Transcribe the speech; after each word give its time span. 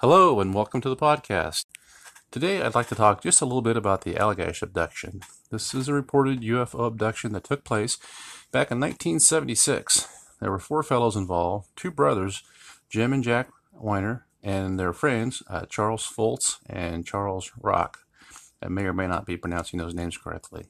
Hello, 0.00 0.40
and 0.40 0.54
welcome 0.54 0.80
to 0.80 0.88
the 0.88 0.96
podcast. 0.96 1.66
Today, 2.30 2.62
I'd 2.62 2.74
like 2.74 2.88
to 2.88 2.94
talk 2.94 3.22
just 3.22 3.42
a 3.42 3.44
little 3.44 3.60
bit 3.60 3.76
about 3.76 4.00
the 4.00 4.14
Allagash 4.14 4.62
abduction. 4.62 5.20
This 5.50 5.74
is 5.74 5.88
a 5.88 5.92
reported 5.92 6.40
UFO 6.40 6.86
abduction 6.86 7.32
that 7.34 7.44
took 7.44 7.64
place 7.64 7.98
back 8.50 8.70
in 8.70 8.80
1976. 8.80 10.08
There 10.40 10.50
were 10.50 10.58
four 10.58 10.82
fellows 10.82 11.16
involved 11.16 11.68
two 11.76 11.90
brothers, 11.90 12.42
Jim 12.88 13.12
and 13.12 13.22
Jack 13.22 13.50
Weiner, 13.74 14.24
and 14.42 14.80
their 14.80 14.94
friends, 14.94 15.42
uh, 15.50 15.66
Charles 15.66 16.10
Foltz 16.10 16.60
and 16.66 17.04
Charles 17.04 17.52
Rock. 17.60 17.98
I 18.62 18.68
may 18.68 18.84
or 18.84 18.94
may 18.94 19.06
not 19.06 19.26
be 19.26 19.36
pronouncing 19.36 19.80
those 19.80 19.92
names 19.92 20.16
correctly. 20.16 20.64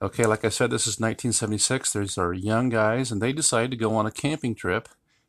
Okay, 0.00 0.24
like 0.24 0.46
I 0.46 0.48
said, 0.48 0.70
this 0.70 0.86
is 0.86 0.98
1976. 0.98 1.92
These 1.92 2.16
are 2.16 2.32
young 2.32 2.70
guys, 2.70 3.12
and 3.12 3.20
they 3.20 3.34
decide 3.34 3.70
to 3.72 3.76
go 3.76 3.94
on 3.94 4.06
a 4.06 4.10
camping 4.10 4.54
trip 4.54 4.88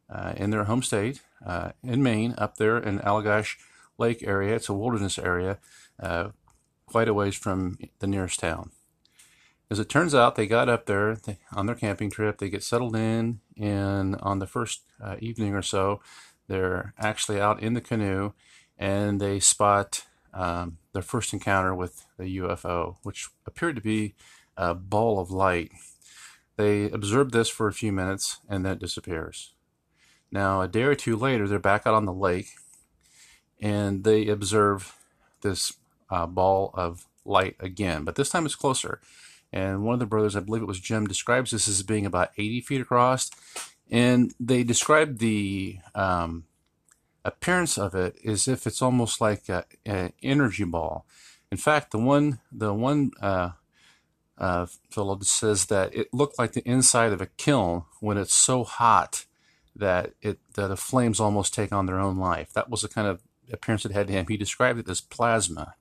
uh, 0.09 0.33
in 0.35 0.49
their 0.49 0.65
home 0.65 0.83
state 0.83 1.21
uh, 1.45 1.71
in 1.83 2.03
Maine, 2.03 2.35
up 2.37 2.57
there 2.57 2.77
in 2.77 2.99
Allagash 2.99 3.55
Lake 3.97 4.23
area. 4.23 4.55
It's 4.55 4.69
a 4.69 4.73
wilderness 4.73 5.19
area, 5.19 5.59
uh, 6.01 6.29
quite 6.85 7.07
a 7.07 7.13
ways 7.13 7.35
from 7.35 7.77
the 7.99 8.07
nearest 8.07 8.39
town. 8.39 8.71
As 9.71 9.77
it 9.77 9.89
turns 9.89 10.15
out, 10.15 10.35
they 10.35 10.47
got 10.47 10.67
up 10.67 10.87
there 10.87 11.15
they, 11.15 11.37
on 11.53 11.67
their 11.67 11.75
camping 11.75 12.09
trip. 12.09 12.39
They 12.39 12.49
get 12.49 12.63
settled 12.63 12.95
in, 12.95 13.39
and 13.57 14.15
on 14.15 14.39
the 14.39 14.47
first 14.47 14.81
uh, 15.01 15.17
evening 15.19 15.53
or 15.53 15.61
so, 15.61 16.01
they're 16.47 16.93
actually 16.97 17.39
out 17.39 17.61
in 17.61 17.75
the 17.75 17.81
canoe, 17.81 18.33
and 18.77 19.21
they 19.21 19.39
spot 19.39 20.05
um, 20.33 20.79
their 20.93 21.03
first 21.03 21.33
encounter 21.33 21.75
with 21.75 22.05
the 22.17 22.37
UFO, 22.37 22.95
which 23.03 23.29
appeared 23.45 23.75
to 23.75 23.81
be 23.81 24.15
a 24.57 24.73
ball 24.73 25.19
of 25.19 25.29
light. 25.29 25.71
They 26.57 26.89
observe 26.89 27.31
this 27.31 27.47
for 27.47 27.67
a 27.67 27.73
few 27.73 27.91
minutes, 27.91 28.39
and 28.49 28.65
then 28.65 28.73
it 28.73 28.79
disappears. 28.79 29.53
Now, 30.31 30.61
a 30.61 30.67
day 30.67 30.83
or 30.83 30.95
two 30.95 31.15
later, 31.15 31.47
they're 31.47 31.59
back 31.59 31.87
out 31.87 31.95
on 31.95 32.05
the 32.05 32.13
lake 32.13 32.49
and 33.61 34.03
they 34.03 34.27
observe 34.27 34.95
this 35.41 35.73
uh, 36.09 36.25
ball 36.25 36.71
of 36.73 37.05
light 37.25 37.55
again, 37.59 38.03
but 38.03 38.15
this 38.15 38.29
time 38.29 38.45
it's 38.45 38.55
closer. 38.55 38.99
And 39.51 39.83
one 39.83 39.93
of 39.93 39.99
the 39.99 40.05
brothers, 40.05 40.35
I 40.35 40.41
believe 40.41 40.61
it 40.61 40.67
was 40.67 40.79
Jim, 40.79 41.07
describes 41.07 41.51
this 41.51 41.67
as 41.67 41.81
being 41.83 42.05
about 42.05 42.31
80 42.37 42.61
feet 42.61 42.81
across. 42.81 43.31
And 43.89 44.33
they 44.39 44.63
describe 44.63 45.17
the 45.17 45.79
um, 45.95 46.45
appearance 47.25 47.77
of 47.77 47.95
it 47.95 48.17
as 48.23 48.47
if 48.47 48.67
it's 48.67 48.81
almost 48.81 49.19
like 49.19 49.49
an 49.85 50.13
energy 50.21 50.63
ball. 50.63 51.05
In 51.51 51.57
fact, 51.57 51.91
the 51.91 51.97
one, 51.97 52.39
the 52.51 52.73
one 52.73 53.11
uh, 53.19 53.51
uh, 54.37 54.67
fellow 54.91 55.19
says 55.21 55.65
that 55.65 55.95
it 55.95 56.13
looked 56.13 56.37
like 56.37 56.53
the 56.53 56.67
inside 56.67 57.11
of 57.11 57.21
a 57.21 57.25
kiln 57.25 57.85
when 57.99 58.17
it's 58.17 58.33
so 58.33 58.63
hot 58.63 59.25
that 59.79 60.13
it 60.21 60.39
that 60.55 60.67
the 60.67 60.77
flames 60.77 61.19
almost 61.19 61.53
take 61.53 61.71
on 61.71 61.85
their 61.85 61.99
own 61.99 62.17
life. 62.17 62.53
That 62.53 62.69
was 62.69 62.81
the 62.81 62.87
kind 62.87 63.07
of 63.07 63.21
appearance 63.51 63.85
it 63.85 63.91
had 63.91 64.07
to 64.07 64.13
him. 64.13 64.25
He 64.27 64.37
described 64.37 64.79
it 64.79 64.89
as 64.89 65.01
plasma. 65.01 65.75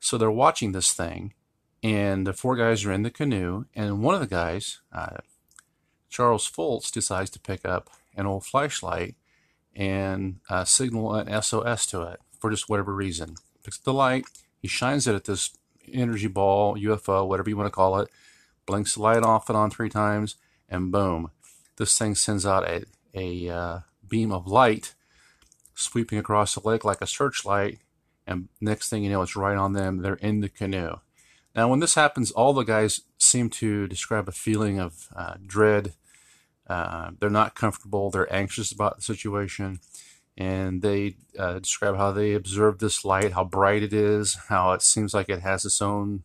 So 0.00 0.16
they're 0.16 0.30
watching 0.30 0.72
this 0.72 0.92
thing, 0.92 1.34
and 1.82 2.26
the 2.26 2.32
four 2.32 2.56
guys 2.56 2.84
are 2.84 2.92
in 2.92 3.02
the 3.02 3.10
canoe, 3.10 3.64
and 3.74 4.02
one 4.02 4.14
of 4.14 4.20
the 4.20 4.26
guys, 4.26 4.80
uh, 4.92 5.18
Charles 6.08 6.48
Foltz, 6.48 6.92
decides 6.92 7.30
to 7.30 7.40
pick 7.40 7.64
up 7.64 7.90
an 8.14 8.26
old 8.26 8.44
flashlight 8.44 9.16
and 9.74 10.40
uh, 10.48 10.64
signal 10.64 11.14
an 11.14 11.42
SOS 11.42 11.86
to 11.86 12.02
it 12.02 12.20
for 12.38 12.50
just 12.50 12.68
whatever 12.68 12.94
reason. 12.94 13.36
Picks 13.64 13.78
up 13.78 13.84
the 13.84 13.92
light, 13.92 14.26
he 14.60 14.68
shines 14.68 15.06
it 15.06 15.14
at 15.14 15.24
this 15.24 15.56
energy 15.92 16.28
ball, 16.28 16.76
UFO, 16.76 17.26
whatever 17.26 17.50
you 17.50 17.56
want 17.56 17.66
to 17.66 17.72
call 17.72 17.98
it, 17.98 18.08
blinks 18.66 18.94
the 18.94 19.02
light 19.02 19.22
off 19.22 19.48
and 19.48 19.56
on 19.56 19.70
three 19.70 19.88
times, 19.88 20.36
and 20.68 20.92
boom, 20.92 21.30
this 21.78 21.96
thing 21.96 22.14
sends 22.14 22.44
out 22.44 22.68
a, 22.68 22.84
a 23.14 23.48
uh, 23.48 23.78
beam 24.06 24.32
of 24.32 24.46
light 24.46 24.94
sweeping 25.74 26.18
across 26.18 26.54
the 26.54 26.68
lake 26.68 26.84
like 26.84 27.00
a 27.00 27.06
searchlight. 27.06 27.78
And 28.26 28.48
next 28.60 28.90
thing 28.90 29.04
you 29.04 29.10
know, 29.10 29.22
it's 29.22 29.36
right 29.36 29.56
on 29.56 29.72
them. 29.72 29.98
They're 29.98 30.14
in 30.14 30.40
the 30.40 30.48
canoe. 30.48 30.96
Now, 31.54 31.68
when 31.68 31.80
this 31.80 31.94
happens, 31.94 32.30
all 32.30 32.52
the 32.52 32.64
guys 32.64 33.00
seem 33.16 33.48
to 33.50 33.86
describe 33.86 34.28
a 34.28 34.32
feeling 34.32 34.78
of 34.78 35.08
uh, 35.16 35.34
dread. 35.46 35.94
Uh, 36.66 37.12
they're 37.18 37.30
not 37.30 37.54
comfortable. 37.54 38.10
They're 38.10 38.32
anxious 38.32 38.70
about 38.70 38.96
the 38.96 39.02
situation. 39.02 39.80
And 40.36 40.82
they 40.82 41.16
uh, 41.38 41.60
describe 41.60 41.96
how 41.96 42.12
they 42.12 42.34
observe 42.34 42.78
this 42.78 43.04
light, 43.04 43.32
how 43.32 43.44
bright 43.44 43.82
it 43.82 43.92
is, 43.92 44.36
how 44.48 44.72
it 44.72 44.82
seems 44.82 45.14
like 45.14 45.28
it 45.28 45.40
has 45.40 45.64
its 45.64 45.80
own, 45.80 46.22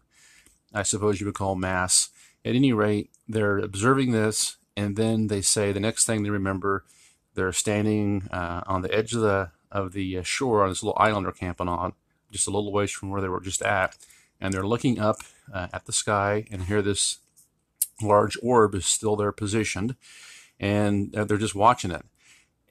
I 0.73 0.83
suppose 0.83 1.19
you 1.19 1.25
would 1.25 1.35
call 1.35 1.55
mass. 1.55 2.09
At 2.45 2.55
any 2.55 2.73
rate, 2.73 3.09
they're 3.27 3.57
observing 3.57 4.11
this 4.11 4.57
and 4.75 4.95
then 4.95 5.27
they 5.27 5.41
say 5.41 5.71
the 5.71 5.79
next 5.79 6.05
thing 6.05 6.23
they 6.23 6.29
remember, 6.29 6.83
they're 7.35 7.53
standing 7.53 8.27
uh, 8.31 8.61
on 8.67 8.81
the 8.81 8.93
edge 8.93 9.13
of 9.13 9.21
the 9.21 9.51
of 9.71 9.93
the 9.93 10.19
uh, 10.19 10.23
shore 10.23 10.63
on 10.63 10.69
this 10.69 10.83
little 10.83 10.97
island 10.99 11.25
they're 11.25 11.33
camping 11.33 11.67
on, 11.67 11.93
just 12.31 12.47
a 12.47 12.51
little 12.51 12.71
ways 12.71 12.91
from 12.91 13.09
where 13.09 13.21
they 13.21 13.27
were 13.27 13.41
just 13.41 13.61
at, 13.63 13.97
and 14.39 14.53
they're 14.53 14.67
looking 14.67 14.99
up 14.99 15.17
uh, 15.51 15.67
at 15.73 15.85
the 15.85 15.93
sky, 15.93 16.45
and 16.51 16.63
here 16.63 16.81
this 16.81 17.17
large 18.01 18.37
orb 18.43 18.75
is 18.75 18.85
still 18.85 19.15
there 19.15 19.31
positioned, 19.31 19.95
and 20.59 21.11
they're 21.11 21.37
just 21.37 21.55
watching 21.55 21.91
it. 21.91 22.05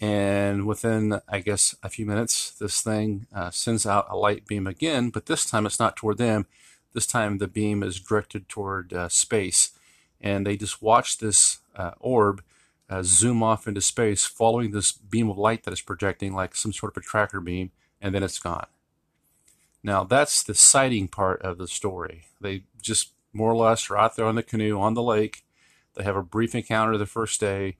And 0.00 0.66
within, 0.66 1.20
I 1.28 1.38
guess, 1.38 1.76
a 1.82 1.88
few 1.88 2.06
minutes, 2.06 2.50
this 2.50 2.80
thing 2.80 3.26
uh, 3.34 3.50
sends 3.50 3.86
out 3.86 4.06
a 4.10 4.16
light 4.16 4.46
beam 4.46 4.66
again, 4.66 5.10
but 5.10 5.26
this 5.26 5.48
time 5.48 5.64
it's 5.64 5.78
not 5.78 5.96
toward 5.96 6.18
them. 6.18 6.46
This 6.92 7.06
time 7.06 7.38
the 7.38 7.46
beam 7.46 7.82
is 7.82 8.00
directed 8.00 8.48
toward 8.48 8.92
uh, 8.92 9.08
space 9.08 9.70
and 10.22 10.46
they 10.46 10.56
just 10.56 10.80
watch 10.80 11.18
this 11.18 11.58
uh, 11.76 11.92
orb 12.00 12.42
uh, 12.88 13.02
zoom 13.02 13.42
off 13.42 13.66
into 13.66 13.80
space, 13.80 14.24
following 14.24 14.70
this 14.70 14.92
beam 14.92 15.28
of 15.28 15.38
light 15.38 15.64
that 15.64 15.72
is 15.72 15.80
projecting 15.80 16.34
like 16.34 16.54
some 16.54 16.72
sort 16.72 16.96
of 16.96 17.02
a 17.02 17.04
tracker 17.04 17.40
beam, 17.40 17.70
and 18.00 18.14
then 18.14 18.22
it's 18.22 18.38
gone. 18.38 18.66
Now, 19.82 20.04
that's 20.04 20.42
the 20.42 20.54
sighting 20.54 21.08
part 21.08 21.42
of 21.42 21.58
the 21.58 21.66
story. 21.66 22.26
They 22.40 22.64
just 22.80 23.12
more 23.32 23.50
or 23.50 23.56
less 23.56 23.90
are 23.90 23.96
out 23.96 24.16
there 24.16 24.26
on 24.26 24.34
the 24.34 24.42
canoe 24.42 24.78
on 24.78 24.94
the 24.94 25.02
lake. 25.02 25.44
They 25.94 26.04
have 26.04 26.16
a 26.16 26.22
brief 26.22 26.54
encounter 26.54 26.96
the 26.96 27.06
first 27.06 27.40
day, 27.40 27.76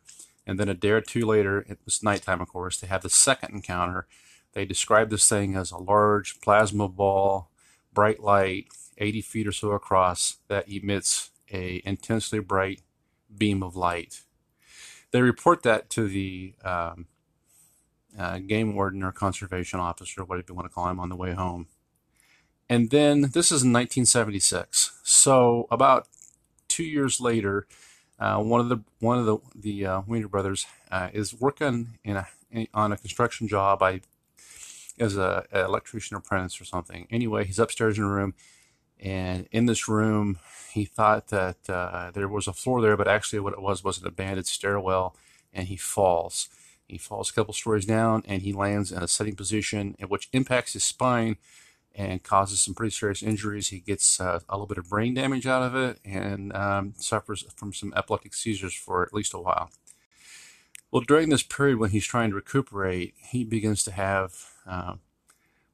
and 0.47 0.59
then 0.59 0.69
a 0.69 0.75
day 0.75 0.91
or 0.91 1.01
two 1.01 1.27
later, 1.27 1.61
it 1.69 1.79
was 1.85 2.03
nighttime, 2.03 2.41
of 2.41 2.49
course, 2.49 2.81
they 2.81 2.87
have 2.89 3.03
the 3.03 3.11
second 3.11 3.55
encounter. 3.55 4.07
They 4.55 4.65
describe 4.65 5.11
this 5.11 5.29
thing 5.29 5.55
as 5.57 5.71
a 5.71 5.79
large 5.79 6.41
plasma 6.41 6.89
ball, 6.89 7.51
bright 7.93 8.21
light, 8.21 8.67
80 8.99 9.23
feet 9.23 9.47
or 9.47 9.53
so 9.53 9.73
across, 9.73 10.37
that 10.49 10.69
emits 10.69 11.31
a 11.53 11.83
intensely 11.85 12.39
bright 12.39 12.81
beam 13.37 13.63
of 13.63 13.77
light. 13.77 14.23
They 15.11 15.21
report 15.21 15.63
that 15.63 15.91
to 15.91 16.09
the 16.09 16.55
um, 16.65 17.07
uh, 18.19 18.39
game 18.39 18.75
warden 18.75 19.03
or 19.03 19.13
conservation 19.13 19.79
officer, 19.81 20.25
whatever 20.25 20.47
you 20.49 20.55
want 20.55 20.69
to 20.69 20.75
call 20.75 20.89
him, 20.89 21.01
on 21.01 21.09
the 21.09 21.17
way 21.17 21.33
home. 21.33 21.67
And 22.69 22.91
then 22.91 23.23
this 23.33 23.53
is 23.53 23.63
in 23.63 23.73
1976. 23.73 24.99
So 25.03 25.67
about 25.71 26.09
two 26.69 26.85
years 26.85 27.21
later, 27.21 27.67
uh, 28.19 28.39
one 28.43 28.61
of 28.61 28.69
the 28.69 28.79
one 29.01 29.19
of 29.19 29.27
the 29.27 29.39
the 29.55 29.87
uh, 29.87 30.01
Weiner 30.07 30.29
brothers 30.29 30.67
uh, 30.91 31.09
is 31.13 31.35
working 31.39 31.99
in 32.05 32.17
a, 32.17 32.29
in, 32.51 32.69
on 32.73 32.93
a 32.93 32.97
construction 32.97 33.49
job. 33.49 33.83
I 33.83 34.01
as 34.99 35.17
a, 35.17 35.45
a 35.53 35.65
electrician 35.65 36.17
apprentice 36.17 36.61
or 36.61 36.65
something. 36.65 37.09
Anyway, 37.11 37.45
he's 37.45 37.59
upstairs 37.59 37.99
in 37.99 38.05
a 38.05 38.09
room 38.09 38.35
and 39.03 39.49
in 39.51 39.67
this 39.67 39.89
room, 39.89 40.39
he 40.73 40.85
thought 40.85 41.29
that 41.29 41.69
uh, 41.69 42.13
there 42.13 42.29
was 42.29 42.47
a 42.47 42.53
floor 42.53 42.81
there, 42.81 42.97
but 42.97 43.09
actually, 43.09 43.41
what 43.41 43.53
it 43.53 43.61
was 43.61 43.83
was 43.83 44.01
an 44.01 44.07
abandoned 44.07 44.47
stairwell, 44.47 45.17
and 45.53 45.69
he 45.69 45.77
falls. 45.77 46.49
He 46.87 46.99
falls 46.99 47.31
a 47.31 47.33
couple 47.33 47.53
stories 47.53 47.85
down, 47.85 48.23
and 48.27 48.43
he 48.43 48.53
lands 48.53 48.93
in 48.93 49.03
a 49.03 49.09
sitting 49.09 49.35
position, 49.35 49.97
which 50.07 50.29
impacts 50.33 50.75
his 50.75 50.85
spine 50.85 51.37
and 51.95 52.23
causes 52.23 52.61
some 52.61 52.75
pretty 52.75 52.93
serious 52.93 53.23
injuries. 53.23 53.69
He 53.69 53.81
gets 53.81 54.21
uh, 54.21 54.41
a 54.49 54.55
little 54.55 54.67
bit 54.67 54.79
of 54.79 54.89
brain 54.89 55.15
damage 55.15 55.47
out 55.47 55.63
of 55.63 55.75
it 55.75 55.99
and 56.05 56.55
um, 56.55 56.95
suffers 56.97 57.45
from 57.55 57.73
some 57.73 57.93
epileptic 57.97 58.35
seizures 58.35 58.75
for 58.75 59.03
at 59.03 59.13
least 59.13 59.35
a 59.35 59.39
while. 59.39 59.71
Well, 60.91 61.03
during 61.03 61.29
this 61.29 61.43
period 61.43 61.79
when 61.79 61.91
he's 61.91 62.07
trying 62.07 62.31
to 62.31 62.37
recuperate, 62.37 63.15
he 63.31 63.45
begins 63.45 63.85
to 63.85 63.93
have 63.93 64.35
uh, 64.67 64.95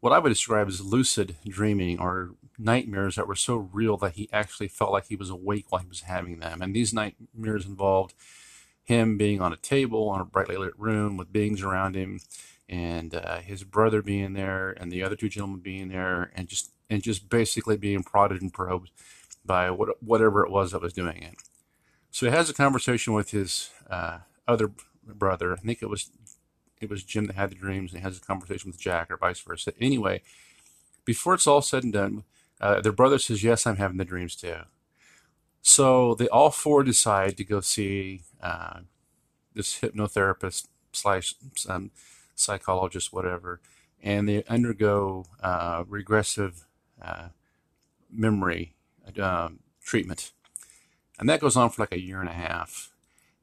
what 0.00 0.12
I 0.12 0.18
would 0.18 0.28
describe 0.28 0.68
as 0.68 0.80
lucid 0.80 1.36
dreaming 1.46 1.98
or 1.98 2.34
nightmares 2.58 3.16
that 3.16 3.28
were 3.28 3.36
so 3.36 3.56
real 3.56 3.96
that 3.98 4.14
he 4.14 4.28
actually 4.32 4.68
felt 4.68 4.92
like 4.92 5.06
he 5.06 5.16
was 5.16 5.30
awake 5.30 5.66
while 5.68 5.80
he 5.80 5.88
was 5.88 6.02
having 6.02 6.40
them. 6.40 6.60
And 6.60 6.74
these 6.74 6.92
nightmares 6.92 7.64
involved 7.64 8.14
him 8.82 9.16
being 9.18 9.40
on 9.40 9.52
a 9.52 9.56
table 9.56 10.14
in 10.14 10.20
a 10.20 10.24
brightly 10.24 10.56
lit 10.56 10.78
room 10.78 11.16
with 11.16 11.32
beings 11.32 11.62
around 11.62 11.94
him, 11.94 12.20
and 12.68 13.14
uh, 13.14 13.38
his 13.38 13.62
brother 13.64 14.02
being 14.02 14.32
there, 14.32 14.70
and 14.70 14.90
the 14.90 15.02
other 15.02 15.14
two 15.16 15.28
gentlemen 15.28 15.60
being 15.60 15.88
there, 15.88 16.30
and 16.34 16.48
just 16.48 16.70
and 16.90 17.02
just 17.02 17.28
basically 17.28 17.76
being 17.76 18.02
prodded 18.02 18.40
and 18.40 18.52
probed 18.52 18.90
by 19.44 19.70
what, 19.70 20.02
whatever 20.02 20.44
it 20.44 20.50
was 20.50 20.72
that 20.72 20.80
was 20.80 20.94
doing 20.94 21.22
it. 21.22 21.34
So 22.10 22.26
he 22.26 22.32
has 22.32 22.48
a 22.48 22.54
conversation 22.54 23.12
with 23.12 23.30
his 23.30 23.70
uh, 23.90 24.18
other 24.46 24.72
brother. 25.06 25.52
I 25.52 25.56
think 25.56 25.82
it 25.82 25.90
was 25.90 26.10
it 26.80 26.88
was 26.88 27.04
Jim 27.04 27.26
that 27.26 27.36
had 27.36 27.50
the 27.50 27.56
dreams, 27.56 27.92
and 27.92 28.00
he 28.00 28.04
has 28.04 28.16
a 28.16 28.22
conversation 28.22 28.70
with 28.70 28.80
Jack, 28.80 29.10
or 29.10 29.16
vice 29.16 29.40
versa. 29.40 29.72
Anyway, 29.80 30.22
before 31.04 31.34
it's 31.34 31.46
all 31.46 31.62
said 31.62 31.84
and 31.84 31.92
done, 31.92 32.24
uh, 32.60 32.80
their 32.80 32.92
brother 32.92 33.18
says, 33.18 33.42
"Yes, 33.42 33.66
I'm 33.66 33.76
having 33.76 33.98
the 33.98 34.04
dreams 34.04 34.36
too." 34.36 34.56
So 35.62 36.14
they 36.14 36.28
all 36.28 36.50
four 36.50 36.82
decide 36.82 37.36
to 37.36 37.44
go 37.44 37.60
see 37.60 38.22
uh, 38.42 38.80
this 39.54 39.80
hypnotherapist 39.80 40.68
slash 40.92 41.34
um, 41.68 41.90
psychologist, 42.34 43.12
whatever, 43.12 43.60
and 44.02 44.28
they 44.28 44.44
undergo 44.44 45.24
uh, 45.42 45.84
regressive 45.86 46.66
uh, 47.02 47.28
memory 48.10 48.74
um, 49.20 49.60
treatment. 49.82 50.32
And 51.18 51.28
that 51.28 51.40
goes 51.40 51.56
on 51.56 51.70
for 51.70 51.82
like 51.82 51.92
a 51.92 52.00
year 52.00 52.20
and 52.20 52.28
a 52.28 52.32
half. 52.32 52.92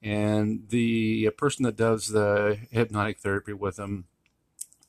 And 0.01 0.69
the 0.69 1.29
person 1.31 1.63
that 1.63 1.75
does 1.75 2.09
the 2.09 2.59
hypnotic 2.71 3.19
therapy 3.19 3.53
with 3.53 3.77
them 3.77 4.05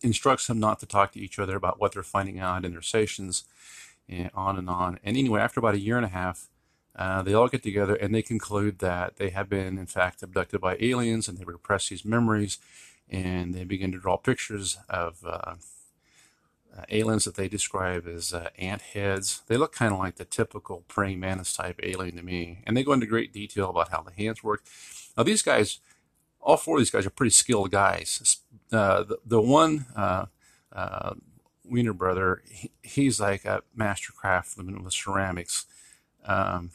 instructs 0.03 0.47
them 0.47 0.61
not 0.61 0.79
to 0.81 0.87
talk 0.87 1.13
to 1.13 1.21
each 1.21 1.39
other 1.39 1.57
about 1.57 1.81
what 1.81 1.93
they're 1.93 2.03
finding 2.03 2.39
out 2.39 2.65
in 2.65 2.73
their 2.73 2.83
sessions, 2.83 3.45
and 4.09 4.31
on 4.35 4.59
and 4.59 4.69
on. 4.69 4.99
And 5.03 5.17
anyway, 5.17 5.41
after 5.41 5.61
about 5.61 5.75
a 5.75 5.81
year 5.81 5.97
and 5.97 6.07
a 6.07 6.11
half, 6.11 6.49
uh, 6.95 7.23
they 7.23 7.35
all 7.35 7.49
get 7.49 7.63
together 7.63 7.95
and 7.95 8.15
they 8.15 8.23
conclude 8.23 8.79
that 8.79 9.17
they 9.17 9.31
have 9.31 9.49
been, 9.49 9.79
in 9.79 9.87
fact, 9.87 10.23
abducted 10.23 10.61
by 10.61 10.77
aliens 10.81 11.29
and 11.29 11.37
they 11.37 11.45
repress 11.45 11.89
these 11.89 12.05
memories 12.05 12.59
and 13.11 13.55
they 13.55 13.65
begin 13.65 13.93
to 13.93 13.99
draw 13.99 14.17
pictures 14.17 14.79
of 14.89 15.19
uh, 15.25 15.55
uh, 16.77 16.83
aliens 16.89 17.25
that 17.25 17.37
they 17.37 17.49
describe 17.49 18.07
as 18.07 18.33
uh, 18.33 18.49
ant 18.59 18.83
heads. 18.83 19.43
They 19.47 19.57
look 19.57 19.73
kind 19.73 19.93
of 19.93 19.99
like 19.99 20.17
the 20.17 20.25
typical 20.25 20.85
praying 20.89 21.21
mantis 21.21 21.55
type 21.55 21.79
alien 21.83 22.17
to 22.17 22.23
me. 22.23 22.63
And 22.67 22.77
they 22.77 22.83
go 22.83 22.93
into 22.93 23.07
great 23.07 23.33
detail 23.33 23.71
about 23.71 23.91
how 23.91 24.03
the 24.03 24.13
hands 24.13 24.43
work. 24.43 24.65
Now, 25.17 25.23
these 25.23 25.43
guys, 25.43 25.79
all 26.41 26.57
four 26.57 26.77
of 26.77 26.81
these 26.81 26.91
guys 26.91 27.07
are 27.07 27.11
pretty 27.11 27.31
skilled 27.31 27.71
guys. 27.71 28.39
Uh, 28.73 29.05
the, 29.05 29.19
the 29.25 29.41
one, 29.41 29.87
uh, 29.95 30.27
Weiner 31.69 31.93
brother, 31.93 32.43
he, 32.47 32.71
he's 32.83 33.21
like 33.21 33.45
a 33.45 33.63
master 33.75 34.13
craftsman 34.13 34.83
with 34.83 34.93
ceramics. 34.95 35.67
Um, 36.25 36.71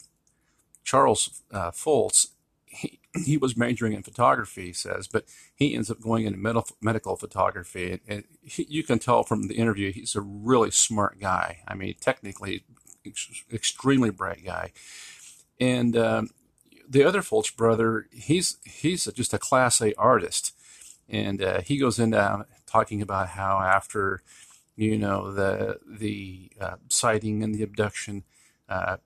Charles 0.83 1.41
uh, 1.51 1.71
Foltz, 1.71 2.27
he, 2.65 2.99
he 3.25 3.37
was 3.37 3.57
majoring 3.57 3.93
in 3.93 4.03
photography, 4.03 4.67
he 4.67 4.73
says, 4.73 5.07
but 5.07 5.25
he 5.55 5.75
ends 5.75 5.91
up 5.91 6.01
going 6.01 6.25
into 6.25 6.39
med- 6.39 6.63
medical 6.81 7.15
photography. 7.15 7.91
And, 7.91 8.01
and 8.07 8.23
he, 8.41 8.65
you 8.69 8.83
can 8.83 8.99
tell 8.99 9.23
from 9.23 9.47
the 9.47 9.55
interview, 9.55 9.91
he's 9.91 10.15
a 10.15 10.21
really 10.21 10.71
smart 10.71 11.19
guy. 11.19 11.59
I 11.67 11.73
mean, 11.75 11.95
technically, 11.99 12.63
ex- 13.05 13.43
extremely 13.51 14.09
bright 14.09 14.45
guy. 14.45 14.71
And 15.59 15.95
um, 15.97 16.29
the 16.89 17.03
other 17.03 17.21
Foltz 17.21 17.55
brother, 17.55 18.07
he's 18.11 18.57
he's 18.65 19.05
just 19.05 19.33
a 19.33 19.37
class 19.37 19.81
A 19.81 19.93
artist, 19.95 20.53
and 21.07 21.41
uh, 21.41 21.61
he 21.61 21.77
goes 21.77 21.99
into 21.99 22.45
talking 22.65 23.01
about 23.01 23.29
how 23.29 23.59
after, 23.59 24.23
you 24.75 24.97
know, 24.97 25.31
the 25.31 25.79
the 25.87 26.51
uh, 26.59 26.75
sighting 26.89 27.43
and 27.43 27.53
the 27.53 27.63
abduction, 27.63 28.23
uh, 28.69 28.97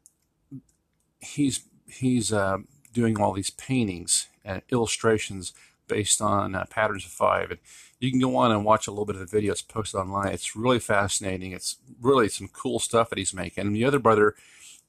he's 1.20 1.66
he's 1.88 2.32
uh, 2.32 2.58
doing 2.94 3.20
all 3.20 3.34
these 3.34 3.50
paintings 3.50 4.28
and 4.44 4.62
illustrations 4.72 5.54
based 5.88 6.22
on 6.22 6.56
uh, 6.56 6.66
patterns 6.70 7.06
of 7.06 7.12
five. 7.12 7.52
And 7.52 7.60
you 8.00 8.12
can 8.12 8.20
go 8.20 8.36
on 8.36 8.52
and 8.52 8.66
watch 8.66 8.88
a 8.88 8.92
little 8.92 9.06
bit 9.06 9.16
of 9.16 9.20
the 9.20 9.26
video. 9.26 9.52
It's 9.52 9.62
posted 9.62 10.00
online. 10.00 10.30
It's 10.30 10.56
really 10.56 10.80
fascinating. 10.80 11.52
It's 11.52 11.78
really 12.02 12.28
some 12.30 12.48
cool 12.48 12.80
stuff 12.80 13.10
that 13.10 13.18
he's 13.18 13.34
making. 13.34 13.66
And 13.66 13.76
the 13.76 13.86
other 13.86 14.00
brother, 14.00 14.36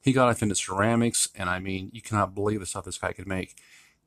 he 0.01 0.11
got 0.13 0.29
off 0.29 0.41
into 0.41 0.55
ceramics, 0.55 1.29
and 1.35 1.49
I 1.49 1.59
mean, 1.59 1.89
you 1.93 2.01
cannot 2.01 2.35
believe 2.35 2.59
the 2.59 2.65
stuff 2.65 2.85
this 2.85 2.97
guy 2.97 3.13
could 3.13 3.27
make. 3.27 3.55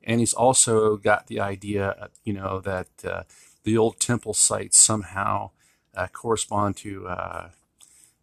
And 0.03 0.19
he's 0.19 0.33
also 0.33 0.97
got 0.97 1.27
the 1.27 1.39
idea, 1.39 1.95
uh, 1.99 2.07
you 2.23 2.33
know, 2.33 2.59
that 2.61 2.87
uh, 3.03 3.23
the 3.63 3.77
old 3.77 3.99
temple 3.99 4.33
sites 4.33 4.79
somehow 4.79 5.51
uh, 5.95 6.07
correspond 6.07 6.77
to 6.77 7.07
uh, 7.07 7.49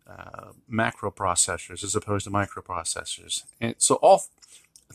uh, 0.08 0.52
macro 0.66 1.10
processors 1.10 1.84
as 1.84 1.94
opposed 1.94 2.24
to 2.24 2.30
microprocessors. 2.30 3.44
And 3.60 3.74
so 3.78 3.96
all 3.96 4.24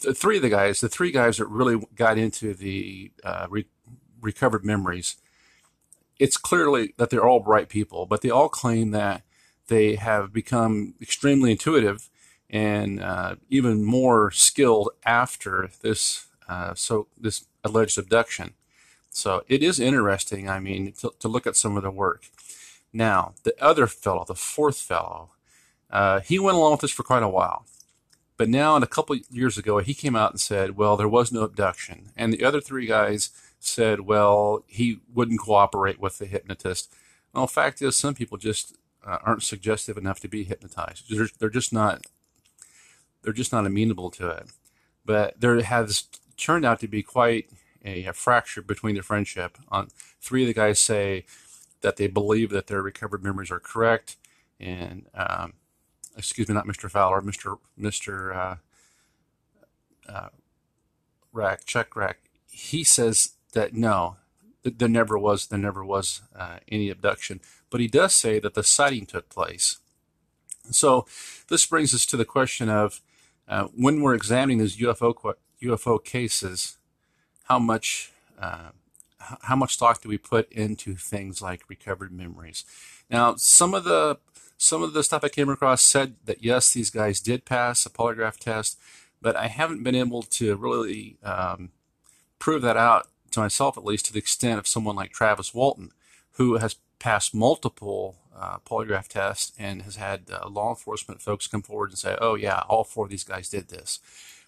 the 0.01 0.13
three 0.13 0.37
of 0.37 0.41
the 0.41 0.49
guys, 0.49 0.79
the 0.79 0.89
three 0.89 1.11
guys 1.11 1.37
that 1.37 1.47
really 1.47 1.85
got 1.95 2.17
into 2.17 2.53
the 2.53 3.11
uh, 3.23 3.47
re- 3.49 3.67
recovered 4.21 4.65
memories, 4.65 5.17
it's 6.19 6.37
clearly 6.37 6.93
that 6.97 7.09
they're 7.09 7.25
all 7.25 7.39
bright 7.39 7.69
people, 7.69 8.05
but 8.05 8.21
they 8.21 8.29
all 8.29 8.49
claim 8.49 8.91
that 8.91 9.23
they 9.67 9.95
have 9.95 10.33
become 10.33 10.95
extremely 11.01 11.51
intuitive 11.51 12.09
and 12.49 13.01
uh, 13.01 13.35
even 13.49 13.83
more 13.83 14.31
skilled 14.31 14.89
after 15.05 15.69
this 15.81 16.27
uh, 16.49 16.73
so 16.75 17.07
this 17.19 17.45
alleged 17.63 17.97
abduction. 17.97 18.53
So 19.09 19.43
it 19.47 19.63
is 19.63 19.79
interesting. 19.79 20.49
I 20.49 20.59
mean, 20.59 20.93
to, 20.99 21.13
to 21.19 21.27
look 21.27 21.47
at 21.47 21.55
some 21.55 21.77
of 21.77 21.83
the 21.83 21.91
work. 21.91 22.25
Now, 22.94 23.34
the 23.44 23.56
other 23.62 23.88
fellow, 23.88 24.24
the 24.25 24.36
fourth 24.36 24.78
fellow, 24.78 25.31
uh, 25.90 26.19
he 26.19 26.38
went 26.38 26.57
along 26.57 26.74
with 26.74 26.81
this 26.81 26.92
for 26.92 27.04
quite 27.04 27.24
a 27.24 27.30
while. 27.30 27.66
But 28.38 28.50
now, 28.50 28.75
and 28.75 28.84
a 28.84 28.88
couple 28.88 29.16
years 29.30 29.57
ago, 29.57 29.80
he 29.80 29.94
came 29.94 30.16
out 30.16 30.31
and 30.31 30.40
said, 30.40 30.78
well, 30.78 30.95
there 30.95 31.07
was 31.07 31.31
no 31.31 31.42
abduction. 31.42 32.10
And 32.16 32.34
the 32.34 32.44
other 32.44 32.62
three 32.62 32.88
guys 32.88 33.30
said, 33.60 34.01
well, 34.01 34.63
he 34.68 35.00
wouldn't 35.13 35.40
cooperate 35.40 36.00
with 36.00 36.18
the 36.18 36.25
hypnotist. 36.25 36.94
Well, 37.34 37.48
fact 37.48 37.81
is, 37.81 37.95
some 37.95 38.16
people 38.16 38.38
just 38.38 38.75
uh, 39.06 39.19
aren't 39.24 39.44
suggestive 39.44 39.98
enough 39.98 40.19
to 40.22 40.28
be 40.28 40.44
hypnotized. 40.44 41.06
They're, 41.10 41.28
they're 41.40 41.50
just 41.50 41.74
not. 41.74 42.06
They're 43.22 43.34
just 43.34 43.54
not 43.54 43.66
amenable 43.66 44.12
to 44.12 44.30
it. 44.30 44.51
But 45.06 45.40
there 45.40 45.62
has 45.62 46.04
turned 46.36 46.66
out 46.66 46.80
to 46.81 46.88
be 46.88 47.04
quite 47.04 47.50
a, 47.86 48.06
a 48.06 48.13
fracture 48.13 48.62
between 48.62 48.95
the 48.95 49.01
friendship. 49.01 49.57
On 49.69 49.90
three 50.22 50.44
of 50.44 50.48
the 50.48 50.54
guys 50.54 50.80
say 50.80 51.25
that 51.83 51.97
they 51.97 52.07
believe 52.07 52.50
that 52.50 52.68
their 52.68 52.81
recovered 52.81 53.24
memories 53.24 53.51
are 53.51 53.59
correct, 53.59 54.18
and 54.59 55.06
um, 55.13 55.53
excuse 56.18 56.47
me, 56.50 56.56
not 56.56 56.65
Mr. 56.65 56.89
Fowler, 56.89 57.21
Mr. 57.21 57.59
Mr. 57.80 58.35
Uh, 58.35 58.56
uh, 60.12 60.30
Rak, 61.31 61.65
Chuck 61.65 61.95
Rak, 61.95 62.18
he 62.50 62.83
says 62.83 63.33
that 63.53 63.74
no, 63.74 64.18
there 64.63 64.89
never 64.89 65.18
was, 65.18 65.47
there 65.47 65.59
never 65.59 65.83
was 65.83 66.21
uh, 66.35 66.57
any 66.71 66.89
abduction, 66.89 67.39
but 67.69 67.81
he 67.81 67.88
does 67.88 68.15
say 68.15 68.39
that 68.39 68.53
the 68.53 68.63
sighting 68.63 69.06
took 69.06 69.30
place. 69.30 69.77
So 70.71 71.06
this 71.50 71.65
brings 71.65 71.94
us 71.94 72.06
to 72.07 72.18
the 72.18 72.25
question 72.25 72.69
of 72.69 73.01
uh, 73.47 73.65
when 73.75 74.01
we're 74.01 74.15
examining 74.15 74.59
these 74.59 74.77
UFO 74.77 75.35
UFO 75.62 76.03
cases, 76.03 76.77
how 77.45 77.59
much 77.59 78.12
uh, 78.39 78.69
how 79.41 79.55
much 79.55 79.77
thought 79.77 80.01
do 80.01 80.09
we 80.09 80.17
put 80.17 80.51
into 80.51 80.95
things 80.95 81.41
like 81.41 81.69
recovered 81.69 82.11
memories? 82.11 82.65
Now, 83.09 83.35
some 83.35 83.73
of 83.73 83.83
the 83.83 84.19
some 84.57 84.83
of 84.83 84.93
the 84.93 85.03
stuff 85.03 85.23
I 85.23 85.29
came 85.29 85.49
across 85.49 85.81
said 85.81 86.15
that 86.25 86.43
yes, 86.43 86.71
these 86.71 86.89
guys 86.89 87.19
did 87.19 87.45
pass 87.45 87.85
a 87.85 87.89
polygraph 87.89 88.37
test, 88.37 88.79
but 89.21 89.35
I 89.35 89.47
haven't 89.47 89.83
been 89.83 89.95
able 89.95 90.23
to 90.23 90.55
really 90.55 91.17
um, 91.23 91.71
prove 92.39 92.61
that 92.61 92.77
out 92.77 93.07
to 93.31 93.39
myself, 93.39 93.77
at 93.77 93.85
least 93.85 94.05
to 94.05 94.13
the 94.13 94.19
extent 94.19 94.59
of 94.59 94.67
someone 94.67 94.95
like 94.95 95.11
Travis 95.11 95.53
Walton, 95.53 95.92
who 96.33 96.57
has 96.57 96.75
passed 96.99 97.33
multiple 97.33 98.18
uh, 98.35 98.57
polygraph 98.59 99.07
tests 99.07 99.51
and 99.59 99.81
has 99.81 99.97
had 99.97 100.23
uh, 100.31 100.47
law 100.47 100.69
enforcement 100.69 101.21
folks 101.21 101.47
come 101.47 101.61
forward 101.61 101.89
and 101.89 101.99
say, 101.99 102.18
"Oh 102.21 102.35
yeah, 102.35 102.63
all 102.69 102.83
four 102.83 103.06
of 103.06 103.11
these 103.11 103.23
guys 103.23 103.49
did 103.49 103.69
this." 103.69 103.99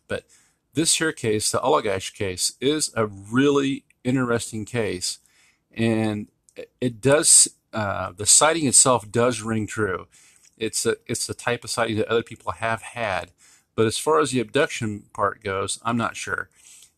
But 0.08 0.25
this 0.75 0.96
here 0.98 1.12
case, 1.12 1.51
the 1.51 1.60
Allagash 1.60 2.13
case, 2.13 2.53
is 2.62 2.91
a 2.96 3.05
really 3.08 3.86
interesting 4.03 4.65
case, 4.65 5.20
and 5.74 6.27
it 6.79 7.01
does 7.01 7.50
uh, 7.74 8.13
the 8.15 8.25
sighting 8.25 8.67
itself 8.67 9.12
does 9.12 9.41
ring 9.41 9.67
true. 9.67 10.08
It's 10.58 10.86
a, 10.86 10.96
it's 11.08 11.27
the 11.27 11.34
type 11.34 11.65
of 11.65 11.70
sighting 11.70 11.98
that 11.98 12.08
other 12.08 12.24
people 12.24 12.53
have 12.53 12.82
had, 12.82 13.32
but 13.75 13.86
as 13.86 13.98
far 13.98 14.20
as 14.20 14.32
the 14.32 14.39
abduction 14.39 15.03
part 15.13 15.44
goes, 15.44 15.79
I'm 15.84 15.98
not 15.98 16.15
sure. 16.15 16.50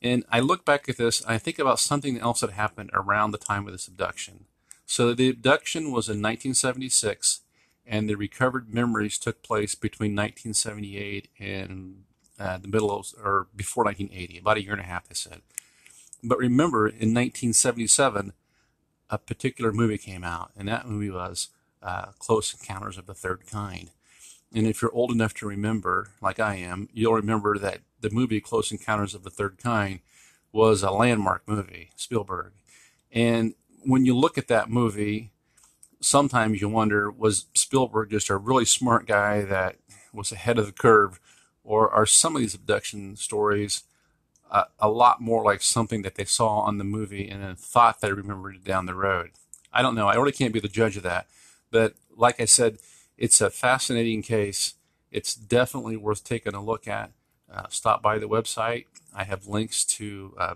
And 0.01 0.23
I 0.31 0.39
look 0.39 0.63
back 0.63 0.87
at 0.87 0.97
this, 0.97 1.21
and 1.21 1.31
I 1.31 1.39
think 1.39 1.57
about 1.57 1.79
something 1.79 2.19
else 2.19 2.41
that 2.41 2.51
happened 2.51 2.91
around 2.93 3.31
the 3.31 3.39
time 3.39 3.65
of 3.65 3.71
this 3.71 3.87
abduction. 3.87 4.45
So 4.85 5.13
the 5.13 5.29
abduction 5.29 5.85
was 5.85 6.07
in 6.07 6.21
1976, 6.21 7.41
and 7.85 8.07
the 8.07 8.15
recovered 8.15 8.71
memories 8.71 9.17
took 9.17 9.41
place 9.41 9.73
between 9.73 10.11
1978 10.11 11.29
and 11.39 12.03
uh, 12.39 12.57
the 12.57 12.67
middle 12.67 12.91
of, 12.91 13.13
or 13.23 13.47
before 13.55 13.83
1980, 13.83 14.39
about 14.39 14.57
a 14.57 14.63
year 14.63 14.73
and 14.73 14.81
a 14.81 14.85
half, 14.85 15.07
they 15.07 15.15
said. 15.15 15.41
But 16.23 16.37
remember, 16.37 16.87
in 16.87 17.13
1977, 17.13 18.33
a 19.09 19.17
particular 19.17 19.71
movie 19.71 19.97
came 19.97 20.23
out, 20.23 20.51
and 20.55 20.67
that 20.67 20.87
movie 20.87 21.09
was 21.09 21.49
uh, 21.81 22.07
Close 22.19 22.53
Encounters 22.53 22.97
of 22.97 23.05
the 23.05 23.13
Third 23.13 23.45
Kind. 23.47 23.91
And 24.53 24.65
if 24.65 24.81
you're 24.81 24.93
old 24.93 25.11
enough 25.11 25.33
to 25.35 25.47
remember, 25.47 26.09
like 26.21 26.39
I 26.39 26.55
am, 26.55 26.89
you'll 26.93 27.13
remember 27.13 27.57
that 27.57 27.81
the 27.99 28.09
movie 28.09 28.41
Close 28.41 28.71
Encounters 28.71 29.13
of 29.13 29.23
the 29.23 29.29
Third 29.29 29.57
Kind 29.57 29.99
was 30.51 30.83
a 30.83 30.91
landmark 30.91 31.43
movie, 31.47 31.91
Spielberg. 31.95 32.53
And 33.11 33.55
when 33.85 34.05
you 34.05 34.17
look 34.17 34.37
at 34.37 34.47
that 34.47 34.69
movie, 34.69 35.31
sometimes 35.99 36.61
you 36.61 36.69
wonder 36.69 37.09
was 37.11 37.45
Spielberg 37.53 38.11
just 38.11 38.29
a 38.29 38.37
really 38.37 38.65
smart 38.65 39.05
guy 39.05 39.41
that 39.41 39.77
was 40.13 40.31
ahead 40.31 40.57
of 40.57 40.65
the 40.65 40.71
curve, 40.71 41.19
or 41.67 41.89
are 41.91 42.05
some 42.05 42.35
of 42.35 42.41
these 42.41 42.55
abduction 42.55 43.15
stories 43.17 43.83
a, 44.49 44.65
a 44.79 44.89
lot 44.89 45.21
more 45.21 45.43
like 45.43 45.61
something 45.61 46.01
that 46.01 46.15
they 46.15 46.23
saw 46.23 46.59
on 46.59 46.77
the 46.77 46.83
movie 46.83 47.27
and 47.27 47.43
then 47.43 47.55
thought 47.55 47.99
they 47.99 48.11
remembered 48.11 48.55
it 48.55 48.63
down 48.63 48.85
the 48.85 48.95
road. 48.95 49.31
I 49.73 49.81
don't 49.81 49.95
know. 49.95 50.07
I 50.07 50.15
really 50.15 50.31
can't 50.31 50.53
be 50.53 50.61
the 50.61 50.69
judge 50.69 50.97
of 50.97 51.03
that. 51.03 51.27
But 51.69 51.95
like 52.15 52.39
I 52.39 52.45
said, 52.45 52.77
it's 53.17 53.41
a 53.41 53.49
fascinating 53.49 54.21
case. 54.21 54.75
It's 55.11 55.35
definitely 55.35 55.97
worth 55.97 56.23
taking 56.23 56.55
a 56.55 56.63
look 56.63 56.87
at. 56.87 57.11
Uh, 57.51 57.65
stop 57.69 58.01
by 58.01 58.17
the 58.17 58.29
website. 58.29 58.85
I 59.13 59.25
have 59.25 59.47
links 59.47 59.83
to 59.85 60.33
uh, 60.37 60.55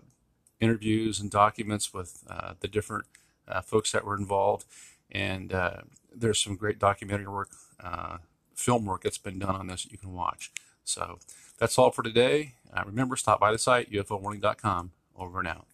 interviews 0.60 1.20
and 1.20 1.30
documents 1.30 1.94
with 1.94 2.24
uh, 2.30 2.54
the 2.62 2.68
different 2.68 3.06
uh, 3.48 3.62
folks 3.62 3.92
that 3.92 4.06
were 4.06 4.16
involved. 4.16 4.66
And 5.12 5.54
uh, 5.54 5.82
there's 6.16 6.40
some 6.40 6.56
great 6.56 6.80
documentary 6.80 7.28
work, 7.28 7.50
uh, 7.84 8.18
film 8.56 8.86
work 8.86 9.04
that's 9.04 9.18
been 9.18 9.40
done 9.40 9.56
on 9.56 9.68
this 9.68 9.84
that 9.84 9.92
you 9.92 9.98
can 9.98 10.14
watch. 10.14 10.52
So 10.84 11.20
that's 11.58 11.78
all 11.78 11.92
for 11.92 12.04
today. 12.04 12.54
Uh, 12.74 12.84
remember, 12.86 13.16
stop 13.16 13.40
by 13.40 13.52
the 13.52 13.58
site, 13.58 13.92
ufowarning.com. 13.92 14.92
Over 15.16 15.40
and 15.40 15.48
out. 15.48 15.68